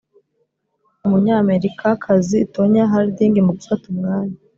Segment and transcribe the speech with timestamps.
[1.05, 4.37] umunyamerikazi tonya harding mu gufata umwanya